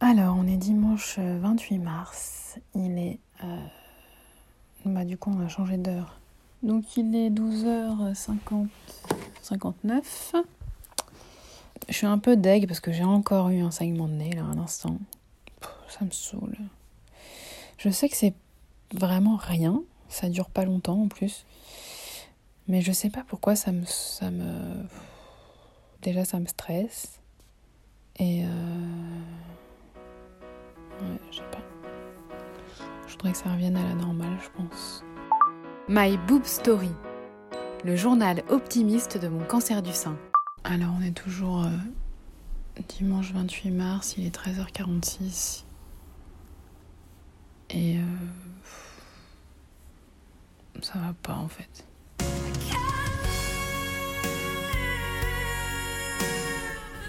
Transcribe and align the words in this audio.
Alors, 0.00 0.36
on 0.38 0.46
est 0.46 0.58
dimanche 0.58 1.18
28 1.18 1.78
mars. 1.78 2.58
Il 2.74 2.98
est. 2.98 3.18
Euh, 3.42 3.56
bah, 4.84 5.06
du 5.06 5.16
coup, 5.16 5.32
on 5.34 5.42
a 5.42 5.48
changé 5.48 5.78
d'heure. 5.78 6.20
Donc, 6.62 6.98
il 6.98 7.16
est 7.16 7.30
12h50. 7.30 8.68
59. 9.40 10.34
Je 11.88 11.94
suis 11.94 12.06
un 12.06 12.18
peu 12.18 12.36
deg 12.36 12.66
parce 12.66 12.80
que 12.80 12.92
j'ai 12.92 13.04
encore 13.04 13.48
eu 13.48 13.60
un 13.60 13.70
saignement 13.70 14.08
de 14.08 14.14
nez 14.14 14.32
là, 14.32 14.42
un 14.42 14.58
instant. 14.58 14.98
Ça 15.88 16.04
me 16.04 16.10
saoule. 16.10 16.56
Je 17.78 17.88
sais 17.88 18.08
que 18.08 18.16
c'est 18.16 18.34
vraiment 18.92 19.36
rien. 19.36 19.82
Ça 20.08 20.28
dure 20.28 20.50
pas 20.50 20.66
longtemps 20.66 21.00
en 21.00 21.08
plus. 21.08 21.46
Mais 22.68 22.82
je 22.82 22.92
sais 22.92 23.08
pas 23.08 23.24
pourquoi 23.26 23.56
ça 23.56 23.72
me. 23.72 23.86
Ça 23.86 24.30
me... 24.30 24.84
Déjà, 26.02 26.26
ça 26.26 26.38
me 26.38 26.46
stresse. 26.46 27.18
Et. 28.18 28.44
Euh... 28.44 28.65
Que 33.32 33.36
ça 33.36 33.50
revienne 33.50 33.76
à 33.76 33.82
la 33.82 33.94
normale, 33.94 34.38
je 34.40 34.48
pense. 34.56 35.04
My 35.88 36.16
Boob 36.28 36.44
Story, 36.44 36.92
le 37.84 37.96
journal 37.96 38.44
optimiste 38.48 39.18
de 39.18 39.26
mon 39.26 39.44
cancer 39.44 39.82
du 39.82 39.92
sein. 39.92 40.16
Alors, 40.62 40.90
on 40.96 41.02
est 41.02 41.10
toujours 41.10 41.64
euh, 41.64 41.70
dimanche 42.88 43.32
28 43.32 43.70
mars, 43.72 44.14
il 44.16 44.26
est 44.26 44.34
13h46. 44.34 45.64
Et. 47.70 47.98
Euh, 47.98 48.02
ça 50.82 50.98
va 51.00 51.12
pas 51.20 51.34
en 51.34 51.48
fait. 51.48 51.84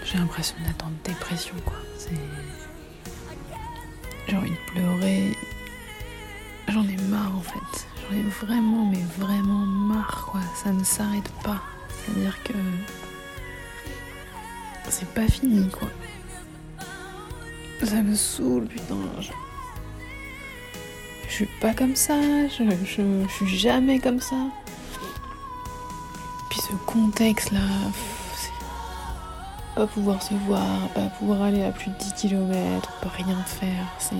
J'ai 0.04 0.18
l'impression 0.18 0.56
d'être 0.66 0.84
en 0.84 0.90
dépression, 1.04 1.54
quoi. 1.64 1.76
J'ai 4.26 4.36
envie 4.36 4.50
de 4.50 4.72
pleurer. 4.72 5.36
Marre 7.08 7.36
en 7.36 7.40
fait. 7.40 7.86
J'en 8.10 8.16
ai 8.16 8.22
vraiment, 8.22 8.86
mais 8.86 9.02
vraiment 9.18 9.66
marre 9.66 10.28
quoi. 10.30 10.40
Ça 10.54 10.70
ne 10.70 10.84
s'arrête 10.84 11.28
pas. 11.42 11.60
C'est-à-dire 11.88 12.42
que 12.42 12.52
c'est 14.88 15.08
pas 15.08 15.26
fini 15.28 15.68
quoi. 15.68 15.88
Ça 17.84 18.02
me 18.02 18.14
saoule 18.14 18.66
putain. 18.66 18.96
Je, 21.28 21.32
suis 21.32 21.48
pas 21.60 21.74
comme 21.74 21.94
ça. 21.96 22.14
Je, 22.48 22.64
je, 22.84 23.02
je 23.28 23.32
suis 23.32 23.58
jamais 23.58 23.98
comme 23.98 24.20
ça. 24.20 24.36
Puis 26.50 26.60
ce 26.60 26.72
contexte 26.86 27.52
là. 27.52 27.60
Pas 29.76 29.86
pouvoir 29.86 30.20
se 30.20 30.34
voir, 30.46 30.88
pas 30.88 31.06
pouvoir 31.18 31.42
aller 31.42 31.62
à 31.62 31.70
plus 31.70 31.90
de 31.90 31.96
10 31.98 32.14
km, 32.14 32.90
pas 33.00 33.10
rien 33.10 33.36
faire, 33.44 33.86
c'est. 34.00 34.16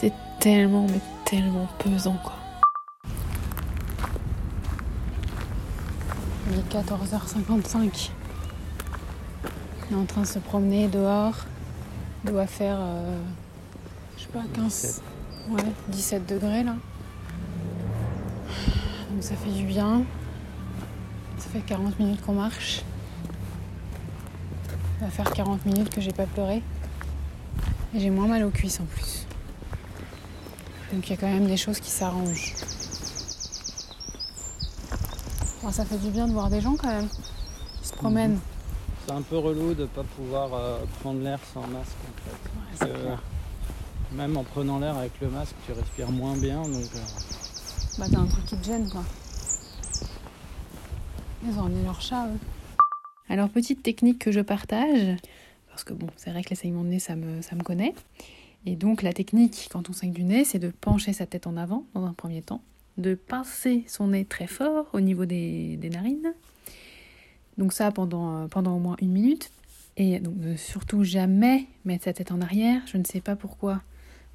C'est 0.00 0.14
tellement, 0.38 0.86
mais 0.86 1.00
tellement 1.26 1.68
pesant 1.78 2.16
quoi. 2.24 2.32
Il 6.50 6.58
est 6.58 6.72
14h55. 6.72 8.10
On 9.90 9.94
est 9.94 10.00
en 10.00 10.06
train 10.06 10.22
de 10.22 10.26
se 10.26 10.38
promener 10.38 10.88
dehors. 10.88 11.34
Il 12.24 12.30
doit 12.30 12.46
faire, 12.46 12.78
euh, 12.80 13.20
je 14.16 14.22
sais 14.22 14.28
pas, 14.28 14.40
15, 14.54 15.02
ouais, 15.50 15.62
17 15.88 16.26
degrés 16.26 16.64
là. 16.64 16.76
Donc 19.10 19.22
ça 19.22 19.34
fait 19.34 19.50
du 19.50 19.64
bien. 19.64 20.04
Ça 21.36 21.50
fait 21.50 21.60
40 21.60 21.98
minutes 21.98 22.22
qu'on 22.22 22.32
marche. 22.32 22.80
Ça 24.98 25.04
va 25.04 25.10
faire 25.10 25.30
40 25.30 25.66
minutes 25.66 25.90
que 25.90 26.00
j'ai 26.00 26.12
pas 26.12 26.24
pleuré. 26.24 26.62
Et 27.94 28.00
j'ai 28.00 28.08
moins 28.08 28.28
mal 28.28 28.44
aux 28.44 28.50
cuisses 28.50 28.80
en 28.80 28.84
plus. 28.84 29.26
Donc 30.92 31.06
il 31.06 31.10
y 31.10 31.12
a 31.12 31.16
quand 31.16 31.32
même 31.32 31.46
des 31.46 31.56
choses 31.56 31.80
qui 31.80 31.90
s'arrangent. 31.90 32.54
ça 35.70 35.84
fait 35.84 35.98
du 35.98 36.10
bien 36.10 36.26
de 36.26 36.32
voir 36.32 36.50
des 36.50 36.60
gens 36.60 36.74
quand 36.74 36.88
même. 36.88 37.08
Qui 37.80 37.88
se 37.88 37.94
promènent. 37.94 38.32
Mhm. 38.32 38.40
C'est 39.06 39.12
un 39.12 39.22
peu 39.22 39.38
relou 39.38 39.74
de 39.74 39.82
ne 39.82 39.86
pas 39.86 40.02
pouvoir 40.02 40.52
euh, 40.52 40.78
prendre 41.00 41.20
l'air 41.22 41.38
sans 41.54 41.66
masque 41.68 41.96
en 42.80 42.86
fait. 42.86 42.92
même 44.12 44.36
en 44.36 44.42
prenant 44.42 44.78
l'air 44.78 44.96
avec 44.96 45.12
le 45.20 45.28
masque, 45.28 45.54
tu 45.64 45.72
respires 45.72 46.10
moins 46.10 46.36
bien. 46.36 46.62
Donc, 46.62 46.74
euh. 46.74 47.98
Bah 47.98 48.06
t'as 48.10 48.18
un 48.18 48.26
truc 48.26 48.44
qui 48.46 48.56
te 48.56 48.64
gêne 48.64 48.88
quoi. 48.88 49.04
Ils 51.46 51.58
ont 51.58 51.66
amené 51.66 51.84
leur 51.84 52.00
chat 52.00 52.26
eux. 52.26 52.38
Alors, 53.30 53.48
petite 53.48 53.82
technique 53.82 54.18
que 54.18 54.32
je 54.32 54.40
partage, 54.40 55.16
parce 55.70 55.84
que 55.84 55.92
bon, 55.92 56.08
c'est 56.16 56.30
vrai 56.30 56.42
que 56.42 56.50
les 56.50 56.56
saignements 56.56 56.82
de 56.82 56.88
nez, 56.88 56.98
ça 56.98 57.14
me, 57.14 57.42
ça 57.42 57.54
me 57.54 57.62
connaît. 57.62 57.94
Et 58.66 58.76
donc, 58.76 59.02
la 59.02 59.12
technique, 59.12 59.68
quand 59.70 59.88
on 59.88 59.92
saigne 59.92 60.12
du 60.12 60.24
nez, 60.24 60.44
c'est 60.44 60.58
de 60.58 60.70
pencher 60.70 61.12
sa 61.12 61.26
tête 61.26 61.46
en 61.46 61.56
avant, 61.56 61.84
dans 61.94 62.04
un 62.04 62.12
premier 62.12 62.42
temps, 62.42 62.62
de 62.98 63.14
pincer 63.14 63.84
son 63.88 64.08
nez 64.08 64.24
très 64.24 64.46
fort 64.46 64.86
au 64.92 65.00
niveau 65.00 65.24
des, 65.24 65.78
narines. 65.90 66.34
Donc, 67.56 67.72
ça 67.72 67.90
pendant, 67.90 68.48
pendant 68.48 68.76
au 68.76 68.78
moins 68.78 68.96
une 69.00 69.12
minute. 69.12 69.50
Et 69.96 70.20
donc, 70.20 70.34
ne 70.36 70.56
surtout 70.56 71.04
jamais 71.04 71.66
mettre 71.84 72.04
sa 72.04 72.12
tête 72.12 72.32
en 72.32 72.40
arrière. 72.40 72.82
Je 72.86 72.96
ne 72.96 73.04
sais 73.04 73.20
pas 73.20 73.36
pourquoi. 73.36 73.82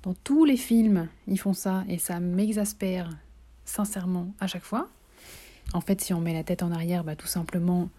Dans 0.04 0.14
tous 0.14 0.46
les 0.46 0.58
films, 0.58 1.08
ils 1.28 1.40
font 1.40 1.54
ça 1.54 1.84
et 1.90 1.98
ça 1.98 2.20
m'exaspère 2.20 3.10
sincèrement 3.66 4.34
à 4.40 4.48
chaque 4.48 4.64
fois. 4.64 4.90
En 5.74 5.82
fait, 5.82 6.02
si 6.02 6.14
on 6.14 6.22
met 6.22 6.34
la 6.34 6.44
tête 6.44 6.62
en 6.62 6.72
arrière, 6.72 7.04
bah, 7.04 7.16
tout 7.16 7.28
simplement, 7.28 7.90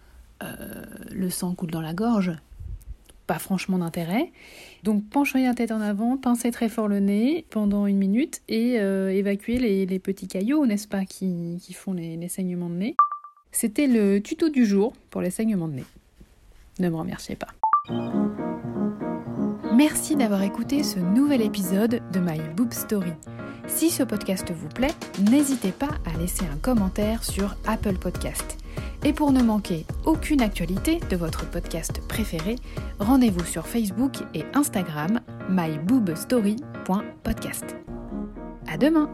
euh, 0.43 0.85
le 1.11 1.29
sang 1.29 1.53
coule 1.53 1.71
dans 1.71 1.81
la 1.81 1.93
gorge, 1.93 2.31
pas 3.27 3.39
franchement 3.39 3.77
d'intérêt. 3.77 4.31
Donc 4.83 5.07
pencher 5.09 5.43
la 5.43 5.53
tête 5.53 5.71
en 5.71 5.81
avant, 5.81 6.17
pincer 6.17 6.49
très 6.51 6.69
fort 6.69 6.87
le 6.87 6.99
nez 6.99 7.45
pendant 7.49 7.85
une 7.85 7.97
minute 7.97 8.41
et 8.47 8.79
euh, 8.79 9.09
évacuer 9.09 9.57
les, 9.59 9.99
petits 9.99 10.27
caillots, 10.27 10.65
n'est-ce 10.65 10.87
pas, 10.87 11.05
qui, 11.05 11.59
font 11.73 11.93
les, 11.93 12.27
saignements 12.29 12.69
de 12.69 12.75
nez. 12.75 12.95
C'était 13.51 13.87
le 13.87 14.19
tuto 14.19 14.49
du 14.49 14.65
jour 14.65 14.93
pour 15.09 15.21
les 15.21 15.29
saignements 15.29 15.67
de 15.67 15.73
nez. 15.73 15.85
Ne 16.79 16.89
me 16.89 16.95
remerciez 16.95 17.35
pas. 17.35 17.47
Merci 19.75 20.15
d'avoir 20.15 20.41
écouté 20.41 20.83
ce 20.83 20.99
nouvel 20.99 21.41
épisode 21.41 22.01
de 22.11 22.19
My 22.19 22.39
Boob 22.55 22.73
Story. 22.73 23.11
Si 23.67 23.89
ce 23.89 24.03
podcast 24.03 24.51
vous 24.51 24.69
plaît, 24.69 24.93
n'hésitez 25.29 25.71
pas 25.71 25.89
à 26.05 26.17
laisser 26.17 26.45
un 26.45 26.57
commentaire 26.57 27.23
sur 27.23 27.55
Apple 27.67 27.97
Podcast. 27.99 28.57
Et 29.03 29.13
pour 29.13 29.31
ne 29.31 29.41
manquer 29.41 29.85
aucune 30.05 30.41
actualité 30.41 30.99
de 31.09 31.15
votre 31.15 31.49
podcast 31.49 32.01
préféré, 32.07 32.57
rendez-vous 32.99 33.45
sur 33.45 33.65
Facebook 33.67 34.15
et 34.33 34.43
Instagram 34.53 35.21
myboobstory.podcast. 35.49 37.75
À 38.67 38.77
demain 38.77 39.09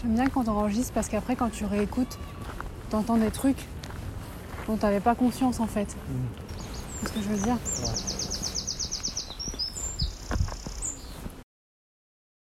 J'aime 0.00 0.14
bien 0.14 0.28
quand 0.28 0.48
on 0.48 0.52
enregistre 0.52 0.92
parce 0.92 1.08
qu'après 1.08 1.34
quand 1.36 1.50
tu 1.50 1.64
réécoutes, 1.64 2.18
t'entends 2.90 3.16
des 3.16 3.30
trucs 3.30 3.64
dont 4.68 4.76
t'avais 4.76 5.00
pas 5.00 5.14
conscience 5.14 5.60
en 5.60 5.66
fait. 5.66 5.96
C'est 7.00 7.08
ce 7.08 7.12
que 7.12 7.22
je 7.22 7.28
veux 7.28 7.42
dire? 7.42 7.56